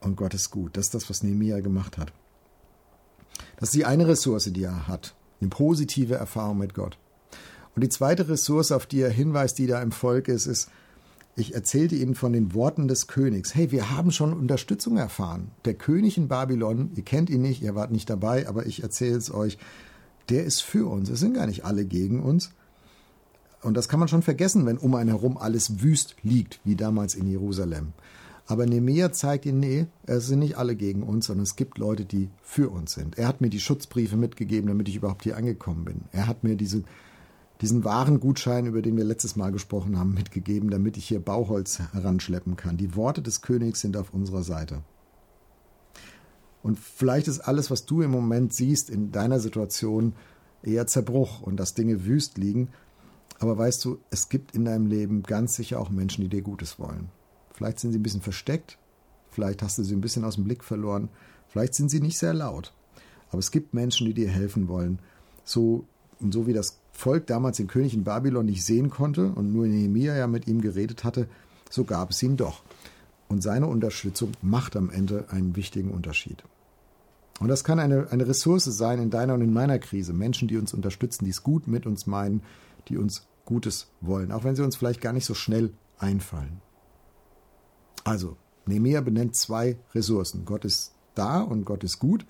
und 0.00 0.16
Gott 0.16 0.34
ist 0.34 0.50
gut. 0.50 0.76
Das 0.76 0.86
ist 0.86 0.94
das, 0.94 1.10
was 1.10 1.22
Nehemiah 1.22 1.60
gemacht 1.60 1.98
hat. 1.98 2.12
Das 3.58 3.68
ist 3.68 3.74
die 3.74 3.84
eine 3.84 4.08
Ressource, 4.08 4.50
die 4.52 4.64
er 4.64 4.88
hat. 4.88 5.14
Eine 5.40 5.50
positive 5.50 6.14
Erfahrung 6.14 6.58
mit 6.58 6.74
Gott. 6.74 6.98
Und 7.74 7.82
die 7.82 7.88
zweite 7.90 8.28
Ressource, 8.28 8.72
auf 8.72 8.86
die 8.86 9.00
er 9.00 9.10
hinweist, 9.10 9.58
die 9.58 9.66
da 9.66 9.82
im 9.82 9.92
Volk 9.92 10.28
ist, 10.28 10.46
ist, 10.46 10.70
Ich 11.38 11.54
erzählte 11.54 11.96
ihnen 11.96 12.14
von 12.14 12.32
den 12.32 12.54
Worten 12.54 12.88
des 12.88 13.08
Königs. 13.08 13.54
Hey, 13.54 13.70
wir 13.70 13.90
haben 13.90 14.10
schon 14.10 14.32
Unterstützung 14.32 14.96
erfahren. 14.96 15.50
Der 15.66 15.74
König 15.74 16.16
in 16.16 16.28
Babylon, 16.28 16.92
ihr 16.94 17.04
kennt 17.04 17.28
ihn 17.28 17.42
nicht, 17.42 17.60
ihr 17.60 17.74
wart 17.74 17.90
nicht 17.90 18.08
dabei, 18.08 18.48
aber 18.48 18.64
ich 18.64 18.82
erzähle 18.82 19.18
es 19.18 19.30
euch, 19.32 19.58
der 20.30 20.44
ist 20.44 20.62
für 20.62 20.90
uns. 20.90 21.10
Es 21.10 21.20
sind 21.20 21.34
gar 21.34 21.46
nicht 21.46 21.66
alle 21.66 21.84
gegen 21.84 22.22
uns. 22.22 22.52
Und 23.66 23.74
das 23.74 23.88
kann 23.88 23.98
man 23.98 24.08
schon 24.08 24.22
vergessen, 24.22 24.64
wenn 24.64 24.78
um 24.78 24.94
einen 24.94 25.10
herum 25.10 25.36
alles 25.36 25.82
wüst 25.82 26.14
liegt, 26.22 26.60
wie 26.64 26.76
damals 26.76 27.16
in 27.16 27.26
Jerusalem. 27.26 27.92
Aber 28.46 28.64
Nehemiah 28.64 29.10
zeigt 29.10 29.44
ihnen, 29.44 29.58
nee, 29.58 29.86
es 30.06 30.28
sind 30.28 30.38
nicht 30.38 30.56
alle 30.56 30.76
gegen 30.76 31.02
uns, 31.02 31.26
sondern 31.26 31.42
es 31.42 31.56
gibt 31.56 31.78
Leute, 31.78 32.04
die 32.04 32.30
für 32.42 32.70
uns 32.70 32.92
sind. 32.92 33.18
Er 33.18 33.26
hat 33.26 33.40
mir 33.40 33.50
die 33.50 33.58
Schutzbriefe 33.58 34.16
mitgegeben, 34.16 34.68
damit 34.68 34.88
ich 34.88 34.94
überhaupt 34.94 35.24
hier 35.24 35.36
angekommen 35.36 35.84
bin. 35.84 36.02
Er 36.12 36.28
hat 36.28 36.44
mir 36.44 36.54
diese 36.54 36.84
diesen 37.62 37.84
Warengutschein, 37.84 38.66
über 38.66 38.82
den 38.82 38.98
wir 38.98 39.04
letztes 39.04 39.34
Mal 39.34 39.50
gesprochen 39.50 39.98
haben, 39.98 40.12
mitgegeben, 40.14 40.70
damit 40.70 40.98
ich 40.98 41.08
hier 41.08 41.20
Bauholz 41.20 41.80
heranschleppen 41.92 42.56
kann. 42.56 42.76
Die 42.76 42.94
Worte 42.94 43.22
des 43.22 43.40
Königs 43.40 43.80
sind 43.80 43.96
auf 43.96 44.12
unserer 44.12 44.42
Seite. 44.42 44.82
Und 46.62 46.78
vielleicht 46.78 47.28
ist 47.28 47.40
alles, 47.40 47.70
was 47.70 47.86
du 47.86 48.02
im 48.02 48.10
Moment 48.10 48.52
siehst 48.52 48.90
in 48.90 49.10
deiner 49.10 49.40
Situation, 49.40 50.12
eher 50.62 50.86
Zerbruch 50.86 51.40
und 51.40 51.56
dass 51.56 51.74
Dinge 51.74 52.04
wüst 52.04 52.38
liegen. 52.38 52.68
Aber 53.38 53.58
weißt 53.58 53.84
du, 53.84 53.98
es 54.10 54.28
gibt 54.28 54.54
in 54.54 54.64
deinem 54.64 54.86
Leben 54.86 55.22
ganz 55.22 55.56
sicher 55.56 55.80
auch 55.80 55.90
Menschen, 55.90 56.22
die 56.22 56.28
dir 56.28 56.42
Gutes 56.42 56.78
wollen. 56.78 57.08
Vielleicht 57.52 57.80
sind 57.80 57.92
sie 57.92 57.98
ein 57.98 58.02
bisschen 58.02 58.22
versteckt, 58.22 58.78
vielleicht 59.30 59.62
hast 59.62 59.78
du 59.78 59.82
sie 59.82 59.94
ein 59.94 60.00
bisschen 60.00 60.24
aus 60.24 60.36
dem 60.36 60.44
Blick 60.44 60.64
verloren, 60.64 61.08
vielleicht 61.48 61.74
sind 61.74 61.90
sie 61.90 62.00
nicht 62.00 62.18
sehr 62.18 62.34
laut. 62.34 62.72
Aber 63.30 63.38
es 63.38 63.50
gibt 63.50 63.74
Menschen, 63.74 64.06
die 64.06 64.14
dir 64.14 64.28
helfen 64.28 64.68
wollen. 64.68 64.98
So, 65.44 65.84
und 66.20 66.32
so 66.32 66.46
wie 66.46 66.52
das 66.52 66.78
Volk 66.92 67.26
damals 67.26 67.58
den 67.58 67.66
König 67.66 67.94
in 67.94 68.04
Babylon 68.04 68.46
nicht 68.46 68.64
sehen 68.64 68.90
konnte 68.90 69.30
und 69.30 69.52
nur 69.52 69.66
Nehemia 69.66 70.16
ja 70.16 70.26
mit 70.26 70.46
ihm 70.46 70.60
geredet 70.60 71.04
hatte, 71.04 71.28
so 71.70 71.84
gab 71.84 72.10
es 72.10 72.22
ihn 72.22 72.36
doch. 72.36 72.62
Und 73.28 73.42
seine 73.42 73.66
Unterstützung 73.66 74.32
macht 74.40 74.76
am 74.76 74.88
Ende 74.88 75.26
einen 75.30 75.56
wichtigen 75.56 75.90
Unterschied. 75.90 76.42
Und 77.40 77.48
das 77.48 77.64
kann 77.64 77.78
eine, 77.78 78.10
eine 78.10 78.26
Ressource 78.26 78.64
sein 78.64 79.00
in 79.00 79.10
deiner 79.10 79.34
und 79.34 79.42
in 79.42 79.52
meiner 79.52 79.78
Krise. 79.78 80.12
Menschen, 80.12 80.48
die 80.48 80.56
uns 80.56 80.72
unterstützen, 80.72 81.24
die 81.24 81.30
es 81.30 81.42
gut 81.42 81.66
mit 81.66 81.84
uns 81.84 82.06
meinen, 82.06 82.42
die 82.88 82.96
uns 82.96 83.26
Gutes 83.44 83.88
wollen, 84.00 84.32
auch 84.32 84.44
wenn 84.44 84.56
sie 84.56 84.64
uns 84.64 84.76
vielleicht 84.76 85.00
gar 85.00 85.12
nicht 85.12 85.24
so 85.24 85.34
schnell 85.34 85.72
einfallen. 85.98 86.60
Also, 88.04 88.36
Nehemiah 88.66 89.00
benennt 89.00 89.36
zwei 89.36 89.76
Ressourcen. 89.94 90.44
Gott 90.44 90.64
ist 90.64 90.92
da 91.14 91.40
und 91.40 91.64
Gott 91.64 91.84
ist 91.84 91.98
gut. 91.98 92.26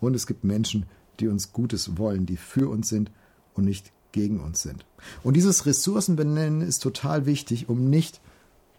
Und 0.00 0.14
es 0.14 0.26
gibt 0.26 0.44
Menschen, 0.44 0.86
die 1.20 1.28
uns 1.28 1.52
Gutes 1.52 1.96
wollen, 1.96 2.26
die 2.26 2.36
für 2.36 2.68
uns 2.68 2.88
sind 2.88 3.10
und 3.54 3.64
nicht 3.64 3.92
gegen 4.12 4.40
uns 4.40 4.62
sind. 4.62 4.86
Und 5.22 5.34
dieses 5.34 5.66
Ressourcenbenennen 5.66 6.60
ist 6.62 6.80
total 6.80 7.26
wichtig, 7.26 7.68
um 7.68 7.90
nicht 7.90 8.20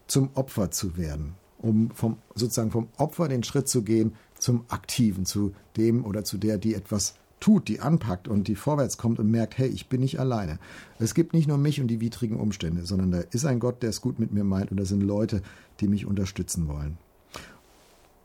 zum 0.08 0.29
Opfer 0.34 0.72
zu 0.72 0.98
werden, 0.98 1.36
um 1.58 1.91
vom, 1.91 2.17
sozusagen 2.36 2.72
vom 2.72 2.89
Opfer 2.98 3.27
den 3.27 3.44
Schritt 3.44 3.67
zu 3.67 3.84
gehen 3.84 4.15
zum 4.38 4.65
Aktiven, 4.67 5.25
zu 5.25 5.53
dem 5.77 6.05
oder 6.05 6.24
zu 6.24 6.38
der, 6.38 6.58
die 6.58 6.74
etwas 6.74 7.15
tut, 7.39 7.68
die 7.68 7.80
anpackt 7.80 8.27
und 8.27 8.48
die 8.48 8.56
vorwärts 8.56 8.98
kommt 8.98 9.20
und 9.20 9.30
merkt, 9.30 9.58
hey, 9.58 9.68
ich 9.68 9.88
bin 9.88 10.01
nicht 10.01 10.20
alleine. 10.20 10.58
Es 11.00 11.13
gibt 11.13 11.34
nicht 11.34 11.48
nur 11.48 11.58
mich 11.58 11.82
und 11.82 11.88
die 11.88 12.01
widrigen 12.01 12.39
Umstände, 12.39 12.86
sondern 12.86 13.12
da 13.12 13.20
ist 13.20 13.46
ein 13.46 13.60
Gott, 13.60 13.84
der 13.84 13.89
es 13.89 14.01
gut 14.01 14.20
mit 14.20 14.32
mir 14.32 14.44
meint 14.44 14.72
und 14.72 14.77
da 14.77 14.86
sind 14.86 15.01
Leute, 15.01 15.42
die 15.80 15.88
mich 15.88 16.06
unterstützen 16.06 16.68
wollen. 16.68 16.98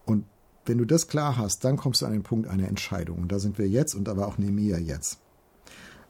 Und 0.06 0.24
wenn 0.66 0.78
du 0.78 0.84
das 0.84 1.08
klar 1.08 1.36
hast, 1.36 1.64
dann 1.64 1.76
kommst 1.76 2.02
du 2.02 2.06
an 2.06 2.12
den 2.12 2.22
Punkt 2.22 2.48
einer 2.48 2.68
Entscheidung. 2.68 3.18
Und 3.18 3.32
da 3.32 3.38
sind 3.38 3.58
wir 3.58 3.68
jetzt 3.68 3.94
und 3.94 4.04
da 4.04 4.16
war 4.16 4.28
auch 4.28 4.38
Nemia 4.38 4.78
jetzt. 4.78 5.18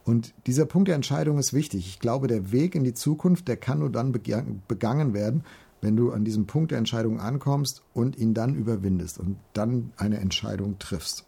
Und 0.04 0.34
dieser 0.46 0.66
Punkt 0.66 0.88
der 0.88 0.96
Entscheidung 0.96 1.38
ist 1.38 1.52
wichtig. 1.52 1.86
Ich 1.86 2.00
glaube, 2.00 2.26
der 2.26 2.52
Weg 2.52 2.74
in 2.74 2.84
die 2.84 2.94
Zukunft, 2.94 3.48
der 3.48 3.56
kann 3.56 3.78
nur 3.78 3.90
dann 3.90 4.12
begangen 4.12 5.14
werden, 5.14 5.44
wenn 5.80 5.96
du 5.96 6.12
an 6.12 6.24
diesem 6.24 6.46
Punkt 6.46 6.70
der 6.72 6.78
Entscheidung 6.78 7.20
ankommst 7.20 7.82
und 7.94 8.18
ihn 8.18 8.34
dann 8.34 8.54
überwindest 8.54 9.18
und 9.18 9.36
dann 9.52 9.92
eine 9.96 10.18
Entscheidung 10.18 10.78
triffst. 10.78 11.24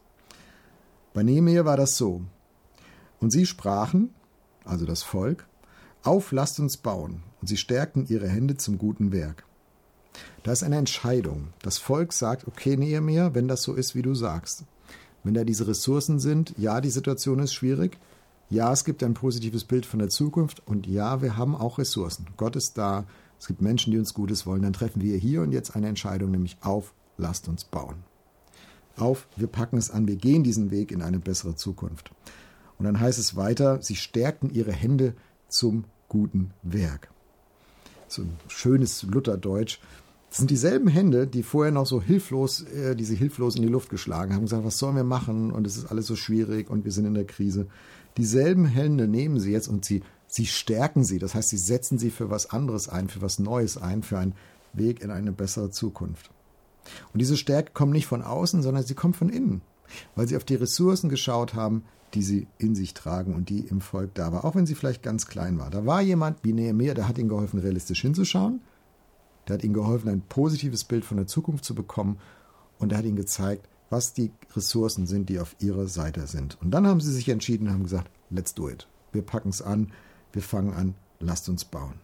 Bei 1.15 1.23
Nehemiah 1.23 1.65
war 1.65 1.77
das 1.77 1.97
so. 1.97 2.23
Und 3.21 3.31
sie 3.31 3.47
sprachen, 3.47 4.11
also 4.65 4.87
das 4.87 5.03
Volk, 5.03 5.47
auf, 6.03 6.33
lasst 6.33 6.59
uns 6.59 6.77
bauen. 6.77 7.23
Und 7.41 7.49
sie 7.49 7.57
stärkten 7.57 8.07
ihre 8.09 8.29
Hände 8.29 8.57
zum 8.57 8.79
guten 8.79 9.13
Werk. 9.13 9.45
Da 10.43 10.53
ist 10.53 10.63
eine 10.63 10.77
Entscheidung. 10.77 11.49
Das 11.63 11.79
Volk 11.79 12.13
sagt, 12.13 12.47
okay, 12.47 12.77
Nehemiah, 12.77 13.35
wenn 13.35 13.49
das 13.49 13.63
so 13.63 13.75
ist, 13.75 13.95
wie 13.95 14.03
du 14.03 14.15
sagst. 14.15 14.65
Wenn 15.25 15.35
da 15.35 15.45
diese 15.45 15.69
Ressourcen 15.69 16.19
sind, 16.19 16.55
ja, 16.59 16.81
die 16.81 16.91
Situation 16.91 17.39
ist 17.39 17.55
schwierig, 17.55 17.99
ja, 18.51 18.73
es 18.73 18.85
gibt 18.85 19.03
ein 19.03 19.15
positives 19.15 19.65
Bild 19.65 19.87
von 19.87 19.99
der 19.99 20.09
Zukunft 20.09 20.63
und 20.67 20.87
ja, 20.87 21.23
wir 21.23 21.37
haben 21.37 21.55
auch 21.55 21.79
Ressourcen. 21.79 22.27
Gott 22.37 22.57
ist 22.57 22.77
da, 22.77 23.05
es 23.39 23.47
gibt 23.47 23.63
Menschen, 23.63 23.93
die 23.93 23.99
uns 23.99 24.15
Gutes 24.15 24.45
wollen. 24.45 24.63
Dann 24.63 24.75
treffen 24.75 25.01
wir 25.01 25.17
hier 25.17 25.43
und 25.43 25.53
jetzt 25.53 25.75
eine 25.75 25.89
Entscheidung, 25.89 26.33
nämlich 26.33 26.59
auf, 26.61 26.93
lasst 27.17 27.49
uns 27.49 27.65
bauen. 27.65 28.05
Auf, 29.03 29.27
wir 29.37 29.49
packen 29.49 29.77
es 29.77 29.91
an, 29.91 30.07
wir 30.07 30.17
gehen 30.17 30.45
diesen 30.45 30.71
Weg 30.71 30.93
in 30.93 31.03
eine 31.03 31.19
bessere 31.19 31.57
Zukunft. 31.57 32.11
Und 32.79 32.87
dann 32.87 33.01
heißt 33.01 33.19
es 33.19 33.37
weiter, 33.37 33.83
sie 33.83 33.97
stärkten 33.97 34.51
ihre 34.51 34.73
Hände 34.73 35.15
zum 35.49 35.85
guten 36.09 36.53
Werk. 36.63 37.11
So 38.09 38.23
ein 38.23 38.37
schönes 38.49 39.03
Lutherdeutsch. 39.03 39.79
Das 40.29 40.39
sind 40.39 40.51
dieselben 40.51 40.89
Hände, 40.89 41.27
die 41.27 41.43
vorher 41.43 41.73
noch 41.73 41.87
so 41.87 42.01
hilflos, 42.01 42.63
äh, 42.63 42.97
die 42.97 43.05
sie 43.05 43.17
hilflos 43.17 43.57
in 43.57 43.63
die 43.63 43.69
Luft 43.69 43.91
geschlagen 43.91 44.35
haben, 44.35 44.43
gesagt, 44.43 44.65
was 44.65 44.79
sollen 44.79 44.97
wir 44.97 45.05
machen? 45.05 45.51
Und 45.51 45.67
es 45.67 45.77
ist 45.77 45.91
alles 45.91 46.07
so 46.07 46.17
schwierig 46.17 46.71
und 46.71 46.85
wir 46.85 46.93
sind 46.93 47.05
in 47.05 47.15
der 47.15 47.27
Krise. 47.27 47.67
Dieselben 48.17 48.65
Hände 48.67 49.09
nehmen 49.09 49.41
sie 49.41 49.53
jetzt 49.53 49.69
und 49.69 49.85
sie, 49.85 50.03
sie 50.27 50.47
stärken 50.47 51.05
sie. 51.05 51.19
Das 51.19 51.35
heißt, 51.35 51.51
sie 51.51 51.59
setzen 51.59 51.99
sie 51.99 52.11
für 52.11 52.31
was 52.31 52.51
anderes 52.51 52.89
ein, 52.89 53.09
für 53.09 53.23
was 53.23 53.39
Neues 53.39 53.77
ein, 53.77 54.03
für 54.03 54.19
einen 54.19 54.35
Weg 54.73 55.03
in 55.03 55.11
eine 55.11 55.33
bessere 55.33 55.71
Zukunft. 55.71 56.31
Und 57.13 57.21
diese 57.21 57.37
Stärke 57.37 57.73
kommt 57.73 57.93
nicht 57.93 58.07
von 58.07 58.23
außen, 58.23 58.63
sondern 58.63 58.85
sie 58.85 58.95
kommt 58.95 59.17
von 59.17 59.29
innen, 59.29 59.63
weil 60.15 60.29
sie 60.29 60.37
auf 60.37 60.45
die 60.45 60.55
Ressourcen 60.55 61.09
geschaut 61.09 61.55
haben, 61.55 61.85
die 62.15 62.23
sie 62.23 62.47
in 62.59 62.75
sich 62.75 62.95
tragen 62.95 63.35
und 63.35 63.49
die 63.49 63.61
im 63.61 63.81
Volk 63.81 64.15
da 64.15 64.33
war, 64.33 64.45
auch 64.45 64.55
wenn 64.55 64.67
sie 64.67 64.75
vielleicht 64.75 65.03
ganz 65.03 65.27
klein 65.27 65.59
war. 65.59 65.71
Da 65.71 65.87
war 65.87 66.03
jemand 66.03 66.45
wie 66.45 66.53
Nehemiah, 66.53 66.95
der 66.95 67.09
hat 67.09 67.19
ihnen 67.19 67.29
geholfen, 67.29 67.61
realistisch 67.61 68.03
hinzuschauen, 68.03 68.61
der 69.49 69.55
hat 69.55 69.65
ihnen 69.65 69.75
geholfen, 69.75 70.11
ein 70.11 70.23
positives 70.23 70.85
Bild 70.85 71.05
von 71.05 71.17
der 71.17 71.27
Zukunft 71.27 71.65
zu 71.65 71.75
bekommen 71.75 72.19
und 72.79 72.91
der 72.91 72.99
hat 72.99 73.05
ihnen 73.05 73.17
gezeigt, 73.17 73.69
was 73.91 74.15
die 74.15 74.31
Ressourcen 74.55 75.07
sind, 75.07 75.29
die 75.29 75.39
auf 75.39 75.57
ihrer 75.59 75.87
Seite 75.87 76.27
sind. 76.27 76.61
Und 76.61 76.71
dann 76.71 76.87
haben 76.87 77.01
sie 77.01 77.13
sich 77.13 77.29
entschieden 77.29 77.67
und 77.67 77.75
haben 77.75 77.83
gesagt, 77.83 78.11
let's 78.31 78.55
do 78.55 78.69
it. 78.69 78.89
Wir 79.13 79.23
packen 79.23 79.51
es 79.51 79.61
an, 79.61 79.93
wir 80.33 80.43
fangen 80.43 80.73
an, 80.73 80.95
lasst 81.21 81.49
uns 81.49 81.65
bauen. 81.65 81.95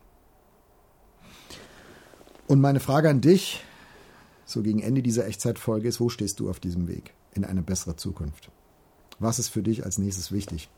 Und 2.46 2.60
meine 2.60 2.80
Frage 2.80 3.08
an 3.08 3.20
dich, 3.20 3.62
so 4.48 4.62
gegen 4.62 4.80
Ende 4.80 5.02
dieser 5.02 5.26
Echtzeitfolge 5.26 5.86
ist, 5.88 6.00
wo 6.00 6.08
stehst 6.08 6.40
du 6.40 6.48
auf 6.48 6.58
diesem 6.58 6.88
Weg 6.88 7.12
in 7.34 7.44
eine 7.44 7.62
bessere 7.62 7.96
Zukunft? 7.96 8.50
Was 9.18 9.38
ist 9.38 9.48
für 9.48 9.62
dich 9.62 9.84
als 9.84 9.98
nächstes 9.98 10.32
wichtig? 10.32 10.70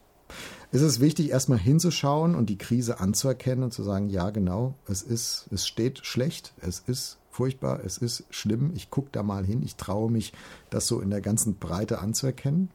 Es 0.72 0.82
ist 0.82 1.00
wichtig, 1.00 1.30
erstmal 1.30 1.58
hinzuschauen 1.58 2.34
und 2.34 2.50
die 2.50 2.58
Krise 2.58 3.00
anzuerkennen 3.00 3.64
und 3.64 3.72
zu 3.72 3.82
sagen, 3.82 4.08
ja, 4.08 4.30
genau, 4.30 4.74
es 4.86 5.02
ist, 5.02 5.46
es 5.52 5.66
steht 5.66 6.04
schlecht, 6.04 6.52
es 6.60 6.80
ist 6.80 7.18
furchtbar, 7.30 7.80
es 7.84 7.98
ist 7.98 8.24
schlimm, 8.30 8.72
ich 8.74 8.90
gucke 8.90 9.10
da 9.12 9.22
mal 9.22 9.44
hin, 9.44 9.62
ich 9.62 9.76
traue 9.76 10.10
mich, 10.10 10.32
das 10.68 10.86
so 10.86 11.00
in 11.00 11.10
der 11.10 11.20
ganzen 11.20 11.56
Breite 11.56 12.00
anzuerkennen. 12.00 12.70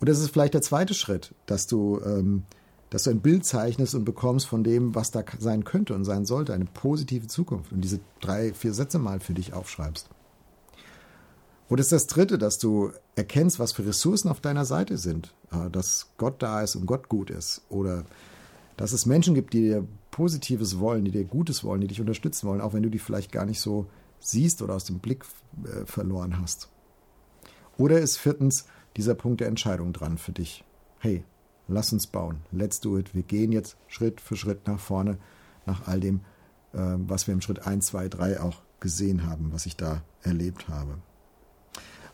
Und 0.00 0.08
das 0.08 0.18
ist 0.18 0.30
vielleicht 0.30 0.54
der 0.54 0.62
zweite 0.62 0.94
Schritt, 0.94 1.34
dass 1.46 1.66
du, 1.66 2.00
ähm, 2.04 2.44
dass 2.90 3.04
du 3.04 3.10
ein 3.10 3.20
Bild 3.20 3.44
zeichnest 3.44 3.94
und 3.94 4.04
bekommst 4.04 4.46
von 4.46 4.62
dem, 4.62 4.94
was 4.94 5.10
da 5.10 5.24
sein 5.38 5.64
könnte 5.64 5.94
und 5.94 6.04
sein 6.04 6.24
sollte, 6.24 6.54
eine 6.54 6.66
positive 6.66 7.26
Zukunft 7.26 7.72
und 7.72 7.80
diese 7.80 8.00
drei, 8.20 8.54
vier 8.54 8.72
Sätze 8.72 8.98
mal 8.98 9.20
für 9.20 9.34
dich 9.34 9.52
aufschreibst. 9.52 10.08
Und 11.68 11.80
das 11.80 11.86
ist 11.86 11.92
das 11.92 12.06
Dritte, 12.06 12.38
dass 12.38 12.58
du 12.58 12.92
erkennst, 13.16 13.58
was 13.58 13.72
für 13.72 13.84
Ressourcen 13.86 14.28
auf 14.28 14.40
deiner 14.40 14.64
Seite 14.64 14.98
sind, 14.98 15.34
äh, 15.50 15.68
dass 15.70 16.10
Gott 16.16 16.42
da 16.42 16.62
ist 16.62 16.76
und 16.76 16.86
Gott 16.86 17.08
gut 17.08 17.30
ist 17.30 17.62
oder 17.68 18.04
dass 18.76 18.92
es 18.92 19.06
Menschen 19.06 19.34
gibt, 19.34 19.52
die 19.52 19.62
dir 19.62 19.86
Positives 20.10 20.78
wollen, 20.78 21.04
die 21.04 21.10
dir 21.10 21.24
Gutes 21.24 21.64
wollen, 21.64 21.80
die 21.80 21.88
dich 21.88 22.00
unterstützen 22.00 22.46
wollen, 22.46 22.60
auch 22.60 22.72
wenn 22.72 22.82
du 22.82 22.90
die 22.90 22.98
vielleicht 22.98 23.32
gar 23.32 23.46
nicht 23.46 23.60
so 23.60 23.86
siehst 24.20 24.62
oder 24.62 24.74
aus 24.74 24.84
dem 24.84 24.98
Blick 24.98 25.24
äh, 25.64 25.84
verloren 25.86 26.40
hast. 26.40 26.68
Oder 27.78 28.00
ist 28.00 28.16
viertens 28.16 28.66
dieser 28.96 29.14
Punkt 29.14 29.40
der 29.40 29.48
Entscheidung 29.48 29.92
dran 29.92 30.18
für 30.18 30.32
dich? 30.32 30.64
Hey, 30.98 31.24
lass 31.68 31.92
uns 31.92 32.06
bauen. 32.06 32.38
Let's 32.52 32.80
do 32.80 32.98
it. 32.98 33.14
Wir 33.14 33.22
gehen 33.22 33.52
jetzt 33.52 33.76
Schritt 33.88 34.20
für 34.20 34.36
Schritt 34.36 34.66
nach 34.66 34.80
vorne, 34.80 35.18
nach 35.64 35.86
all 35.86 36.00
dem, 36.00 36.20
äh, 36.72 36.78
was 36.96 37.26
wir 37.26 37.34
im 37.34 37.40
Schritt 37.40 37.66
1, 37.66 37.86
2, 37.86 38.08
3 38.08 38.40
auch 38.40 38.62
gesehen 38.80 39.26
haben, 39.26 39.52
was 39.52 39.66
ich 39.66 39.76
da 39.76 40.02
erlebt 40.22 40.68
habe. 40.68 40.98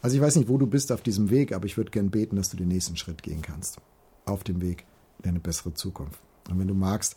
Also 0.00 0.16
ich 0.16 0.22
weiß 0.22 0.36
nicht, 0.36 0.48
wo 0.48 0.58
du 0.58 0.66
bist 0.66 0.90
auf 0.90 1.02
diesem 1.02 1.30
Weg, 1.30 1.52
aber 1.52 1.66
ich 1.66 1.76
würde 1.76 1.90
gern 1.90 2.10
beten, 2.10 2.36
dass 2.36 2.50
du 2.50 2.56
den 2.56 2.68
nächsten 2.68 2.96
Schritt 2.96 3.22
gehen 3.22 3.42
kannst. 3.42 3.80
Auf 4.24 4.42
dem 4.42 4.60
Weg 4.60 4.84
in 5.22 5.30
eine 5.30 5.40
bessere 5.40 5.74
Zukunft. 5.74 6.20
Und 6.50 6.58
wenn 6.58 6.68
du 6.68 6.74
magst, 6.74 7.16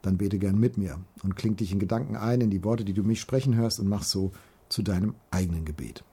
dann 0.00 0.18
bete 0.18 0.38
gern 0.38 0.58
mit 0.58 0.78
mir 0.78 0.98
und 1.22 1.36
kling 1.36 1.56
dich 1.56 1.72
in 1.72 1.78
Gedanken 1.78 2.16
ein 2.16 2.40
in 2.40 2.50
die 2.50 2.64
Worte, 2.64 2.84
die 2.84 2.94
du 2.94 3.02
mich 3.02 3.20
sprechen 3.20 3.54
hörst 3.54 3.80
und 3.80 3.88
mach 3.88 4.02
so 4.02 4.32
zu 4.68 4.82
deinem 4.82 5.14
eigenen 5.30 5.64
Gebet. 5.64 6.04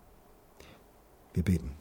Wir 1.33 1.43
beten. 1.43 1.71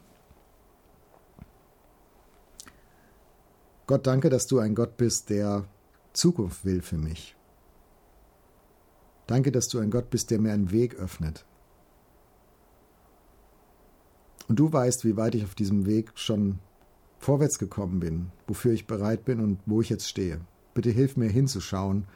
Gott, 3.89 4.07
danke, 4.07 4.29
dass 4.29 4.47
du 4.47 4.59
ein 4.59 4.75
Gott 4.75 4.99
bist, 4.99 5.31
der 5.31 5.65
Zukunft 6.13 6.67
will 6.67 6.83
für 6.83 6.99
mich. 6.99 7.35
Danke, 9.27 9.51
dass 9.51 9.69
du 9.69 9.79
ein 9.79 9.91
Gott 9.91 10.11
bist, 10.11 10.31
der 10.31 10.39
mir 10.39 10.53
einen 10.53 10.71
Weg 10.73 10.97
öffnet. 10.97 11.47
Und 14.47 14.57
du 14.57 14.71
weißt, 14.71 15.07
wie 15.07 15.17
weit 15.17 15.35
ich 15.37 15.45
auf 15.45 15.55
diesem 15.55 15.87
Weg 15.87 16.13
schon 16.17 16.59
vorwärts 17.19 17.59
gekommen 17.59 17.99
bin, 17.99 18.31
wofür 18.47 18.73
ich 18.73 18.87
bereit 18.87 19.25
bin 19.25 19.41
und 19.41 19.59
wo 19.65 19.81
ich 19.81 19.89
jetzt 19.89 20.07
stehe. 20.07 20.43
Bitte 20.75 20.91
hilf 20.91 21.17
mir 21.17 21.31
hinzuschauen 21.31 22.07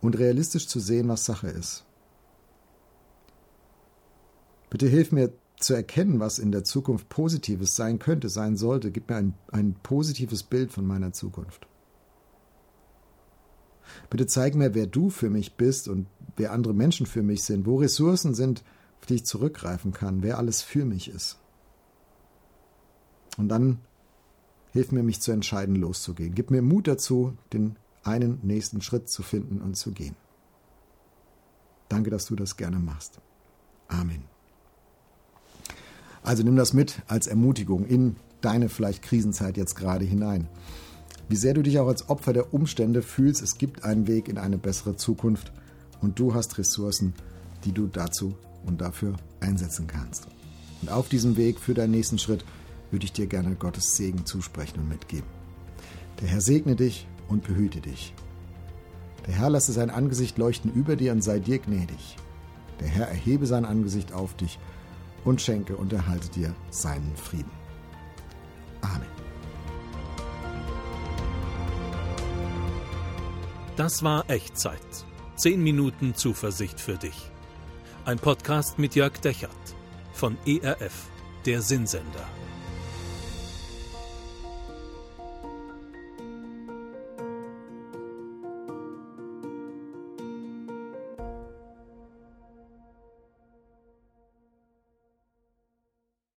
und 0.00 0.16
realistisch 0.16 0.68
zu 0.68 0.78
sehen, 0.78 1.08
was 1.08 1.24
Sache 1.24 1.48
ist. 1.48 1.84
Bitte 4.70 4.86
hilf 4.86 5.10
mir 5.10 5.32
zu 5.60 5.74
erkennen, 5.74 6.20
was 6.20 6.38
in 6.38 6.52
der 6.52 6.64
Zukunft 6.64 7.08
Positives 7.08 7.76
sein 7.76 7.98
könnte, 7.98 8.28
sein 8.28 8.56
sollte. 8.56 8.90
Gib 8.90 9.08
mir 9.08 9.16
ein, 9.16 9.34
ein 9.52 9.74
positives 9.74 10.42
Bild 10.42 10.72
von 10.72 10.86
meiner 10.86 11.12
Zukunft. 11.12 11.66
Bitte 14.08 14.26
zeig 14.26 14.54
mir, 14.54 14.74
wer 14.74 14.86
du 14.86 15.10
für 15.10 15.30
mich 15.30 15.56
bist 15.56 15.88
und 15.88 16.06
wer 16.36 16.52
andere 16.52 16.74
Menschen 16.74 17.06
für 17.06 17.22
mich 17.22 17.44
sind, 17.44 17.66
wo 17.66 17.76
Ressourcen 17.76 18.34
sind, 18.34 18.64
auf 19.00 19.06
die 19.06 19.16
ich 19.16 19.26
zurückgreifen 19.26 19.92
kann, 19.92 20.22
wer 20.22 20.38
alles 20.38 20.62
für 20.62 20.84
mich 20.84 21.08
ist. 21.10 21.38
Und 23.36 23.48
dann 23.48 23.78
hilf 24.72 24.92
mir, 24.92 25.02
mich 25.02 25.20
zu 25.20 25.32
entscheiden, 25.32 25.76
loszugehen. 25.76 26.34
Gib 26.34 26.50
mir 26.50 26.62
Mut 26.62 26.86
dazu, 26.86 27.36
den 27.52 27.76
einen 28.02 28.38
nächsten 28.42 28.80
Schritt 28.80 29.08
zu 29.08 29.22
finden 29.22 29.60
und 29.60 29.76
zu 29.76 29.92
gehen. 29.92 30.16
Danke, 31.88 32.10
dass 32.10 32.26
du 32.26 32.36
das 32.36 32.56
gerne 32.56 32.78
machst. 32.78 33.20
Amen. 33.88 34.29
Also 36.22 36.42
nimm 36.42 36.56
das 36.56 36.72
mit 36.72 37.02
als 37.08 37.26
Ermutigung 37.26 37.86
in 37.86 38.16
deine 38.40 38.68
vielleicht 38.68 39.02
Krisenzeit 39.02 39.56
jetzt 39.56 39.74
gerade 39.74 40.04
hinein. 40.04 40.48
Wie 41.28 41.36
sehr 41.36 41.54
du 41.54 41.62
dich 41.62 41.78
auch 41.78 41.88
als 41.88 42.08
Opfer 42.08 42.32
der 42.32 42.52
Umstände 42.52 43.02
fühlst, 43.02 43.42
es 43.42 43.56
gibt 43.56 43.84
einen 43.84 44.06
Weg 44.06 44.28
in 44.28 44.38
eine 44.38 44.58
bessere 44.58 44.96
Zukunft 44.96 45.52
und 46.00 46.18
du 46.18 46.34
hast 46.34 46.58
Ressourcen, 46.58 47.14
die 47.64 47.72
du 47.72 47.86
dazu 47.86 48.34
und 48.66 48.80
dafür 48.80 49.14
einsetzen 49.40 49.86
kannst. 49.86 50.26
Und 50.82 50.90
auf 50.90 51.08
diesem 51.08 51.36
Weg 51.36 51.60
für 51.60 51.74
deinen 51.74 51.92
nächsten 51.92 52.18
Schritt 52.18 52.44
würde 52.90 53.04
ich 53.04 53.12
dir 53.12 53.26
gerne 53.26 53.54
Gottes 53.54 53.96
Segen 53.96 54.26
zusprechen 54.26 54.80
und 54.80 54.88
mitgeben. 54.88 55.26
Der 56.20 56.28
Herr 56.28 56.40
segne 56.40 56.74
dich 56.74 57.06
und 57.28 57.44
behüte 57.44 57.80
dich. 57.80 58.14
Der 59.26 59.34
Herr 59.34 59.50
lasse 59.50 59.72
sein 59.72 59.90
Angesicht 59.90 60.38
leuchten 60.38 60.72
über 60.72 60.96
dir 60.96 61.12
und 61.12 61.22
sei 61.22 61.38
dir 61.38 61.58
gnädig. 61.58 62.16
Der 62.80 62.88
Herr 62.88 63.08
erhebe 63.08 63.46
sein 63.46 63.64
Angesicht 63.64 64.12
auf 64.12 64.34
dich 64.34 64.58
und 65.24 65.40
schenke 65.40 65.76
und 65.76 65.92
erhalte 65.92 66.28
dir 66.30 66.54
seinen 66.70 67.14
Frieden. 67.16 67.50
Amen. 68.80 69.06
Das 73.76 74.02
war 74.02 74.28
Echtzeit. 74.28 75.06
Zehn 75.36 75.62
Minuten 75.62 76.14
Zuversicht 76.14 76.80
für 76.80 76.96
dich. 76.96 77.30
Ein 78.04 78.18
Podcast 78.18 78.78
mit 78.78 78.94
Jörg 78.94 79.18
Dechert 79.20 79.50
von 80.12 80.36
ERF, 80.44 81.08
der 81.46 81.62
Sinnsender. 81.62 82.26